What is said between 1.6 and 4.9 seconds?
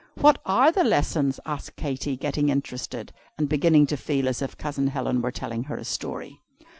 Katy, getting interested, and beginning to feel as if Cousin